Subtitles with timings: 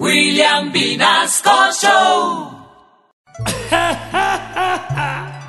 [0.00, 2.50] William Vinasco Show.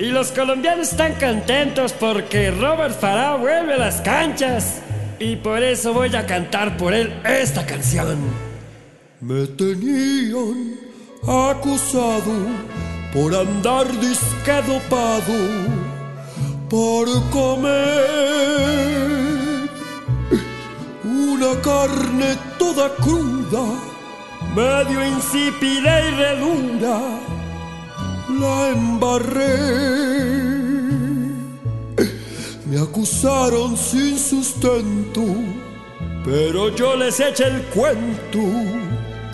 [0.00, 4.80] Y los colombianos están contentos porque Robert Farah vuelve a las canchas.
[5.18, 8.16] Y por eso voy a cantar por él esta canción.
[9.20, 10.76] Me tenían
[11.22, 12.32] acusado
[13.12, 15.34] por andar disque dopado,
[16.70, 18.48] por comer
[21.02, 22.36] una carne
[22.74, 23.64] toda cruda,
[24.54, 27.00] medio insípida y redura,
[28.40, 29.58] la embarré.
[32.66, 35.24] Me acusaron sin sustento,
[36.24, 38.40] pero yo les eché el cuento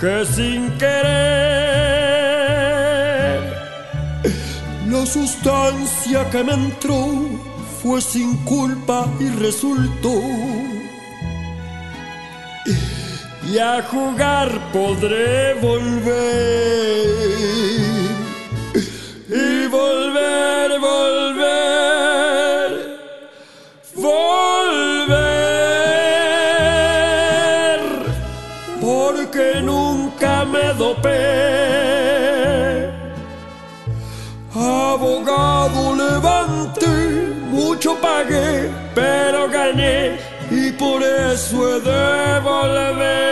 [0.00, 1.74] que sin querer
[4.88, 7.08] la sustancia que me entró
[7.82, 10.14] fue sin culpa y resultó
[13.54, 17.04] y a jugar podré volver.
[19.28, 22.70] Y volver, volver,
[23.94, 25.10] volver,
[28.80, 31.22] porque nunca me dopé.
[34.52, 36.86] Abogado levante,
[37.50, 40.18] mucho pagué, pero gané
[40.50, 43.23] y por eso he de volver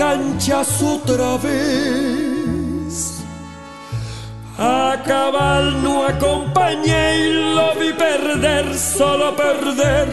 [0.00, 3.22] canchas otra vez.
[4.58, 10.08] A cabal no acompañé y lo vi perder, solo perder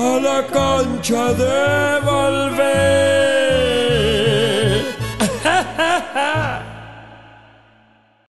[0.00, 3.09] a la cancha de volver.